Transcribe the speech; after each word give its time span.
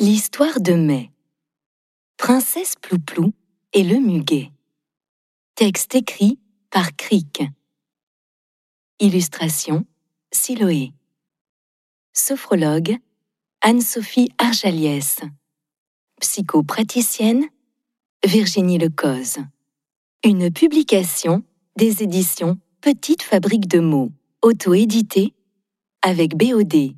L'histoire 0.00 0.60
de 0.60 0.74
mai. 0.74 1.10
Princesse 2.18 2.76
Plouplou 2.80 3.32
et 3.72 3.82
le 3.82 3.96
muguet. 3.96 4.52
Texte 5.56 5.96
écrit 5.96 6.38
par 6.70 6.94
Cric. 6.94 7.42
Illustration 9.00 9.84
Siloé. 10.30 10.92
Sophrologue 12.12 12.96
Anne-Sophie 13.60 14.28
Arjaliès. 14.38 15.18
Psychopraticienne 16.20 17.46
Virginie 18.24 18.78
Lecoz. 18.78 19.38
Une 20.24 20.52
publication 20.52 21.42
des 21.74 22.04
éditions 22.04 22.56
Petite 22.82 23.22
Fabrique 23.22 23.66
de 23.66 23.80
mots, 23.80 24.12
auto-édité 24.42 25.34
avec 26.02 26.36
BOD. 26.36 26.94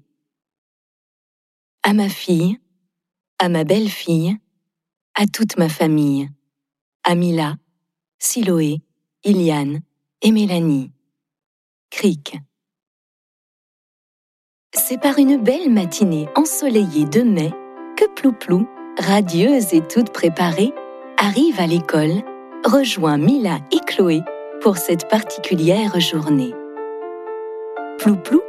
À 1.83 1.95
ma 1.95 2.11
fille, 2.11 2.59
à 3.41 3.49
ma 3.49 3.65
belle-fille, 3.65 4.37
à 5.15 5.27
toute 5.27 5.57
ma 5.57 5.71
famille, 5.71 6.29
à 7.05 7.15
Mila, 7.15 7.55
Siloé, 8.19 8.83
Iliane 9.25 9.81
et 10.21 10.31
Mélanie. 10.31 10.93
Cric. 11.91 12.37
C'est 14.75 15.01
par 15.01 15.19
une 15.19 15.39
belle 15.39 15.71
matinée 15.71 16.29
ensoleillée 16.37 17.07
de 17.07 17.23
mai 17.23 17.51
que 17.97 18.07
Plouplou, 18.15 18.69
radieuse 18.99 19.73
et 19.73 19.81
toute 19.81 20.13
préparée, 20.13 20.73
arrive 21.17 21.59
à 21.59 21.67
l'école, 21.67 22.23
rejoint 22.67 23.17
Mila 23.17 23.59
et 23.73 23.81
Chloé 23.87 24.21
pour 24.61 24.77
cette 24.77 25.09
particulière 25.09 25.99
journée. 25.99 26.53
Plouplou, 27.99 28.43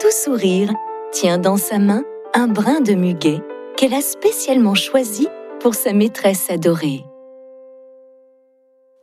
tout 0.00 0.12
sourire, 0.12 0.72
tient 1.10 1.38
dans 1.38 1.56
sa 1.56 1.80
main 1.80 2.04
un 2.34 2.46
brin 2.46 2.80
de 2.80 2.94
muguet 2.94 3.42
qu'elle 3.78 3.94
a 3.94 4.00
spécialement 4.00 4.74
choisi 4.74 5.28
pour 5.60 5.76
sa 5.76 5.92
maîtresse 5.92 6.50
adorée. 6.50 7.04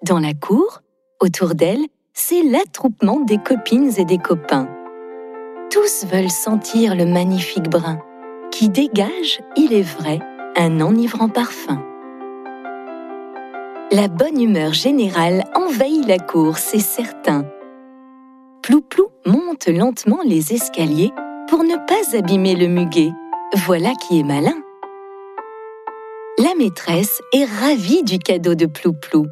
Dans 0.04 0.20
la 0.20 0.34
cour, 0.34 0.82
autour 1.22 1.56
d'elle, 1.56 1.86
c'est 2.14 2.44
l'attroupement 2.44 3.22
des 3.22 3.38
copines 3.38 3.94
et 3.98 4.04
des 4.04 4.18
copains. 4.18 4.68
Tous 5.72 6.06
veulent 6.12 6.30
sentir 6.30 6.94
le 6.94 7.06
magnifique 7.06 7.70
brin, 7.70 8.00
qui 8.52 8.68
dégage, 8.68 9.40
il 9.56 9.72
est 9.72 9.82
vrai, 9.82 10.20
un 10.58 10.82
enivrant 10.82 11.30
parfum. 11.30 11.82
La 13.94 14.10
bonne 14.10 14.42
humeur 14.42 14.74
générale 14.74 15.46
envahit 15.56 16.06
la 16.06 16.20
cour, 16.20 16.58
c'est 16.58 16.80
certain. 16.80 17.46
Plouplou 18.62 19.08
monte 19.26 19.68
lentement 19.68 20.20
les 20.26 20.52
escaliers 20.52 21.14
pour 21.48 21.64
ne 21.64 21.78
pas 21.88 22.18
abîmer 22.18 22.56
le 22.56 22.68
muguet. 22.68 23.12
Voilà 23.66 23.94
qui 23.94 24.20
est 24.20 24.24
malin. 24.24 24.65
La 26.38 26.54
maîtresse 26.54 27.22
est 27.32 27.46
ravie 27.46 28.04
du 28.04 28.20
cadeau 28.20 28.56
de 28.56 28.66
Plouplou. 28.66 29.26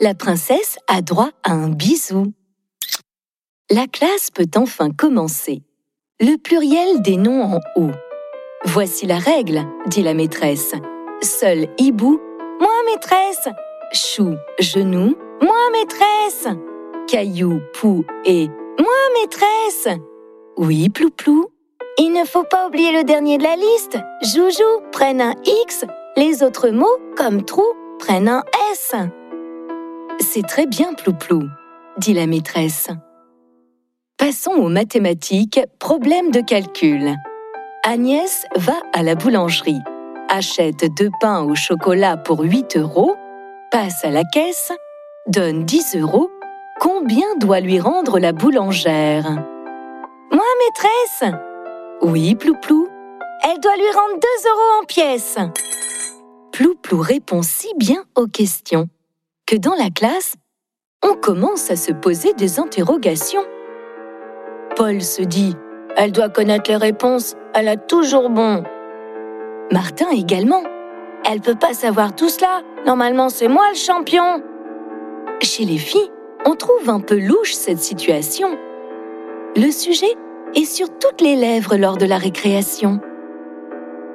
La 0.00 0.14
princesse 0.14 0.76
a 0.88 1.02
droit 1.02 1.30
à 1.44 1.52
un 1.52 1.68
bisou. 1.68 2.32
La 3.70 3.86
classe 3.86 4.32
peut 4.32 4.50
enfin 4.56 4.90
commencer. 4.90 5.62
Le 6.18 6.36
pluriel 6.36 7.00
des 7.00 7.16
noms 7.16 7.44
en 7.44 7.60
haut. 7.76 7.92
Voici 8.64 9.06
la 9.06 9.18
règle, 9.18 9.64
dit 9.86 10.02
la 10.02 10.14
maîtresse. 10.14 10.74
Seul 11.22 11.68
hibou, 11.78 12.20
moi 12.60 12.72
maîtresse. 12.86 13.48
Chou, 13.92 14.34
genou, 14.58 15.14
moi 15.40 15.70
maîtresse. 15.70 16.48
Caillou, 17.06 17.60
pou 17.72 18.04
et 18.24 18.48
moi 18.48 19.20
maîtresse. 19.20 19.96
Oui, 20.56 20.88
Plouplou. 20.88 21.52
Il 21.98 22.12
ne 22.12 22.24
faut 22.24 22.44
pas 22.44 22.66
oublier 22.66 22.90
le 22.90 23.04
dernier 23.04 23.38
de 23.38 23.44
la 23.44 23.54
liste. 23.54 23.98
Joujou 24.22 24.82
prenne 24.90 25.20
un 25.20 25.34
X 25.66 25.84
les 26.18 26.42
autres 26.42 26.70
mots, 26.70 26.98
comme 27.16 27.44
trou, 27.44 27.64
prennent 28.00 28.28
un 28.28 28.42
S. 28.72 28.92
C'est 30.18 30.42
très 30.42 30.66
bien, 30.66 30.92
Plouplou, 30.94 31.44
dit 31.96 32.12
la 32.12 32.26
maîtresse. 32.26 32.88
Passons 34.16 34.50
aux 34.50 34.68
mathématiques, 34.68 35.60
problème 35.78 36.32
de 36.32 36.40
calcul. 36.40 37.14
Agnès 37.84 38.46
va 38.56 38.74
à 38.92 39.04
la 39.04 39.14
boulangerie, 39.14 39.80
achète 40.28 40.92
deux 40.96 41.10
pains 41.20 41.44
au 41.44 41.54
chocolat 41.54 42.16
pour 42.16 42.40
8 42.40 42.76
euros, 42.78 43.14
passe 43.70 44.04
à 44.04 44.10
la 44.10 44.24
caisse, 44.24 44.72
donne 45.28 45.64
10 45.64 45.98
euros. 46.00 46.30
Combien 46.80 47.36
doit 47.36 47.60
lui 47.60 47.78
rendre 47.78 48.18
la 48.18 48.32
boulangère? 48.32 49.30
Moi, 50.32 50.44
maîtresse? 50.64 51.32
Oui, 52.02 52.34
Plouplou. 52.34 52.88
Elle 53.44 53.60
doit 53.60 53.76
lui 53.76 53.90
rendre 53.94 54.18
2 54.20 54.48
euros 54.50 54.82
en 54.82 54.84
pièces. 54.84 55.38
Plouplou 56.58 57.00
répond 57.00 57.42
si 57.42 57.68
bien 57.76 58.02
aux 58.16 58.26
questions 58.26 58.88
que 59.46 59.54
dans 59.54 59.76
la 59.76 59.90
classe, 59.90 60.34
on 61.04 61.14
commence 61.14 61.70
à 61.70 61.76
se 61.76 61.92
poser 61.92 62.32
des 62.32 62.58
interrogations. 62.58 63.44
Paul 64.74 65.00
se 65.00 65.22
dit 65.22 65.54
Elle 65.96 66.10
doit 66.10 66.30
connaître 66.30 66.68
les 66.68 66.76
réponses, 66.76 67.36
elle 67.54 67.68
a 67.68 67.76
toujours 67.76 68.28
bon. 68.28 68.64
Martin 69.70 70.10
également 70.10 70.64
Elle 71.24 71.40
peut 71.42 71.54
pas 71.54 71.74
savoir 71.74 72.16
tout 72.16 72.28
cela, 72.28 72.62
normalement 72.84 73.28
c'est 73.28 73.46
moi 73.46 73.68
le 73.70 73.78
champion. 73.78 74.42
Chez 75.40 75.64
les 75.64 75.78
filles, 75.78 76.10
on 76.44 76.56
trouve 76.56 76.90
un 76.90 76.98
peu 76.98 77.20
louche 77.20 77.52
cette 77.52 77.78
situation. 77.78 78.58
Le 79.54 79.70
sujet 79.70 80.12
est 80.56 80.64
sur 80.64 80.88
toutes 80.98 81.20
les 81.20 81.36
lèvres 81.36 81.76
lors 81.76 81.98
de 81.98 82.06
la 82.06 82.18
récréation. 82.18 82.98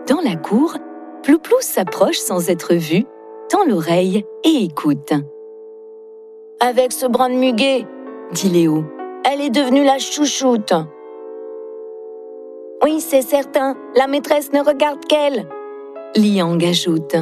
Dans 0.09 0.19
la 0.19 0.35
cour, 0.35 0.75
Plouplou 1.23 1.55
s'approche 1.61 2.17
sans 2.17 2.49
être 2.49 2.73
vu, 2.73 3.05
tend 3.49 3.63
l'oreille 3.65 4.25
et 4.43 4.65
écoute. 4.65 5.13
Avec 6.59 6.91
ce 6.91 7.05
brin 7.05 7.29
de 7.29 7.35
muguet, 7.35 7.87
dit 8.33 8.49
Léo, 8.49 8.83
elle 9.23 9.39
est 9.39 9.49
devenue 9.49 9.85
la 9.85 9.99
chouchoute. 9.99 10.73
Oui, 12.83 12.99
c'est 12.99 13.21
certain, 13.21 13.77
la 13.95 14.07
maîtresse 14.07 14.51
ne 14.51 14.59
regarde 14.59 15.05
qu'elle. 15.05 15.47
Liang 16.17 16.59
ajoute. 16.61 17.15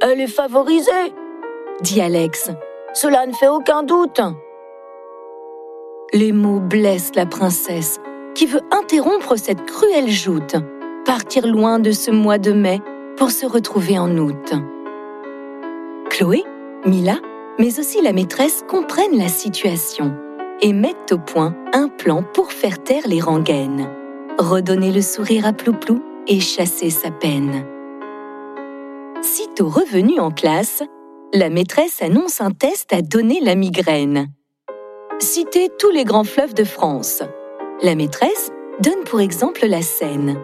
Elle 0.00 0.22
est 0.22 0.26
favorisée, 0.26 1.12
dit 1.82 2.00
Alex. 2.00 2.50
Cela 2.94 3.26
ne 3.26 3.34
fait 3.34 3.48
aucun 3.48 3.82
doute. 3.82 4.22
Les 6.14 6.32
mots 6.32 6.60
blessent 6.60 7.14
la 7.14 7.26
princesse, 7.26 8.00
qui 8.34 8.46
veut 8.46 8.62
interrompre 8.72 9.36
cette 9.36 9.66
cruelle 9.66 10.08
joute 10.08 10.56
partir 11.08 11.46
loin 11.46 11.78
de 11.78 11.90
ce 11.90 12.10
mois 12.10 12.36
de 12.36 12.52
mai 12.52 12.82
pour 13.16 13.30
se 13.30 13.46
retrouver 13.46 13.98
en 13.98 14.14
août. 14.18 14.52
Chloé, 16.10 16.44
Mila, 16.84 17.16
mais 17.58 17.80
aussi 17.80 18.02
la 18.02 18.12
maîtresse 18.12 18.62
comprennent 18.68 19.16
la 19.16 19.28
situation 19.28 20.14
et 20.60 20.74
mettent 20.74 21.12
au 21.12 21.16
point 21.16 21.56
un 21.72 21.88
plan 21.88 22.22
pour 22.34 22.52
faire 22.52 22.84
taire 22.84 23.04
les 23.06 23.22
rengaines, 23.22 23.88
redonner 24.38 24.92
le 24.92 25.00
sourire 25.00 25.46
à 25.46 25.54
Plouplou 25.54 26.02
et 26.26 26.40
chasser 26.40 26.90
sa 26.90 27.10
peine. 27.10 27.64
Sitôt 29.22 29.70
revenue 29.70 30.20
en 30.20 30.30
classe, 30.30 30.82
la 31.32 31.48
maîtresse 31.48 32.02
annonce 32.02 32.42
un 32.42 32.50
test 32.50 32.92
à 32.92 33.00
donner 33.00 33.40
la 33.40 33.54
migraine. 33.54 34.28
Citez 35.20 35.70
tous 35.78 35.90
les 35.90 36.04
grands 36.04 36.24
fleuves 36.24 36.52
de 36.52 36.64
France. 36.64 37.22
La 37.82 37.94
maîtresse 37.94 38.52
donne 38.82 39.04
pour 39.06 39.22
exemple 39.22 39.64
la 39.66 39.80
Seine. 39.80 40.36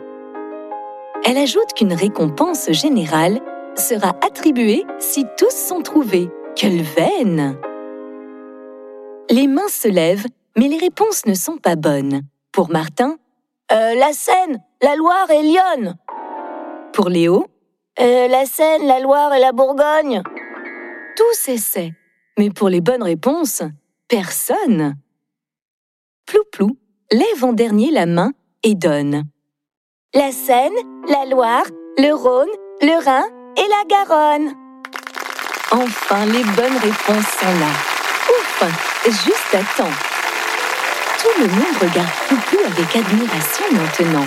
Elle 1.26 1.38
ajoute 1.38 1.72
qu'une 1.74 1.94
récompense 1.94 2.70
générale 2.70 3.40
sera 3.76 4.10
attribuée 4.20 4.84
si 4.98 5.24
tous 5.38 5.54
sont 5.54 5.80
trouvés. 5.80 6.28
Quelle 6.54 6.82
veine 6.82 7.58
Les 9.30 9.46
mains 9.46 9.68
se 9.68 9.88
lèvent, 9.88 10.26
mais 10.54 10.68
les 10.68 10.76
réponses 10.76 11.24
ne 11.24 11.32
sont 11.32 11.56
pas 11.56 11.76
bonnes. 11.76 12.20
Pour 12.52 12.70
Martin, 12.70 13.16
euh, 13.72 13.94
la 13.94 14.12
Seine, 14.12 14.62
la 14.82 14.96
Loire 14.96 15.30
et 15.30 15.42
Lyon. 15.42 15.94
Pour 16.92 17.08
Léo, 17.08 17.46
euh, 18.00 18.28
la 18.28 18.44
Seine, 18.44 18.86
la 18.86 19.00
Loire 19.00 19.32
et 19.32 19.40
la 19.40 19.52
Bourgogne. 19.52 20.22
Tous 21.16 21.48
essaient, 21.48 21.92
mais 22.36 22.50
pour 22.50 22.68
les 22.68 22.82
bonnes 22.82 23.02
réponses, 23.02 23.62
personne. 24.08 24.94
Plouplou 26.26 26.76
lève 27.10 27.44
en 27.44 27.54
dernier 27.54 27.90
la 27.90 28.04
main 28.04 28.32
et 28.62 28.74
donne 28.74 29.24
la 30.14 30.30
Seine, 30.30 30.72
la 31.08 31.24
Loire, 31.24 31.64
le 31.98 32.12
Rhône, 32.12 32.48
le 32.80 33.04
Rhin 33.04 33.24
et 33.56 33.68
la 33.68 33.84
Garonne. 33.88 34.54
Enfin, 35.72 36.24
les 36.26 36.44
bonnes 36.44 36.76
réponses 36.76 37.30
sont 37.40 37.46
là. 37.46 37.72
Ouf, 38.30 38.64
juste 39.06 39.54
à 39.54 39.58
temps. 39.76 39.90
Tout 41.20 41.40
le 41.40 41.48
monde 41.48 41.76
regarde 41.80 42.08
Poupou 42.28 42.58
avec 42.64 42.94
admiration 42.94 43.64
maintenant. 43.72 44.26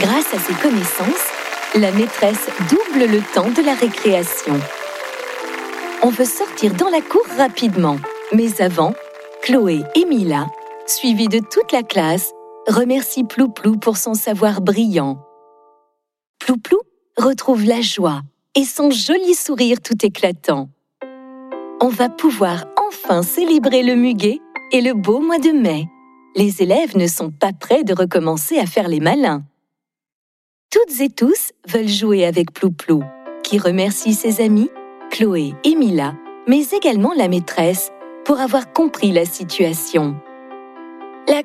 Grâce 0.00 0.34
à 0.34 0.38
ses 0.38 0.54
connaissances, 0.54 1.28
la 1.76 1.92
maîtresse 1.92 2.48
double 2.68 3.06
le 3.06 3.20
temps 3.20 3.50
de 3.50 3.62
la 3.62 3.74
récréation. 3.74 4.58
On 6.02 6.10
veut 6.10 6.24
sortir 6.24 6.74
dans 6.74 6.88
la 6.88 7.00
cour 7.00 7.24
rapidement, 7.36 7.96
mais 8.32 8.60
avant, 8.60 8.94
Chloé 9.42 9.82
et 9.94 10.04
Mila, 10.04 10.46
suivies 10.86 11.28
de 11.28 11.38
toute 11.38 11.70
la 11.70 11.84
classe, 11.84 12.32
remercie 12.68 13.24
Plouplou 13.24 13.76
pour 13.76 13.96
son 13.96 14.14
savoir 14.14 14.60
brillant. 14.60 15.18
Plouplou 16.38 16.78
retrouve 17.16 17.64
la 17.64 17.80
joie 17.80 18.22
et 18.54 18.64
son 18.64 18.90
joli 18.90 19.34
sourire 19.34 19.80
tout 19.80 20.04
éclatant. 20.04 20.68
On 21.80 21.88
va 21.88 22.08
pouvoir 22.08 22.66
enfin 22.76 23.22
célébrer 23.22 23.82
le 23.82 23.94
muguet 23.94 24.40
et 24.72 24.80
le 24.80 24.94
beau 24.94 25.20
mois 25.20 25.38
de 25.38 25.50
mai. 25.50 25.86
Les 26.36 26.62
élèves 26.62 26.96
ne 26.96 27.06
sont 27.06 27.30
pas 27.30 27.52
prêts 27.52 27.84
de 27.84 27.94
recommencer 27.94 28.58
à 28.58 28.66
faire 28.66 28.88
les 28.88 29.00
malins. 29.00 29.44
Toutes 30.70 31.00
et 31.00 31.08
tous 31.08 31.52
veulent 31.66 31.88
jouer 31.88 32.26
avec 32.26 32.52
Plouplou, 32.52 33.02
qui 33.42 33.58
remercie 33.58 34.12
ses 34.12 34.42
amis, 34.42 34.70
Chloé 35.10 35.54
et 35.64 35.74
Mila, 35.74 36.14
mais 36.46 36.68
également 36.70 37.14
la 37.16 37.28
maîtresse, 37.28 37.90
pour 38.24 38.40
avoir 38.40 38.72
compris 38.74 39.10
la 39.10 39.24
situation. 39.24 40.20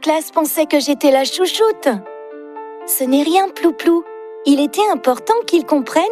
La 0.06 0.12
classe 0.16 0.32
pensait 0.32 0.66
que 0.66 0.82
j'étais 0.82 1.12
la 1.12 1.24
chouchoute. 1.24 1.88
Ce 2.86 3.06
n'est 3.06 3.24
rien, 3.24 3.48
Plouplou. 3.48 4.04
Il 4.46 4.60
était 4.60 4.86
important 4.92 5.34
qu'ils 5.48 5.66
comprennent 5.66 6.04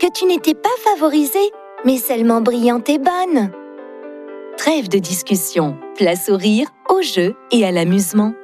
que 0.00 0.06
tu 0.12 0.24
n'étais 0.26 0.54
pas 0.54 0.68
favorisée, 0.84 1.50
mais 1.84 1.96
seulement 1.96 2.42
brillante 2.42 2.88
et 2.88 2.98
bonne. 2.98 3.50
Trêve 4.56 4.88
de 4.88 4.98
discussion, 4.98 5.76
place 5.96 6.28
au 6.28 6.36
rire, 6.36 6.68
au 6.90 7.02
jeu 7.02 7.34
et 7.50 7.64
à 7.64 7.72
l'amusement. 7.72 8.34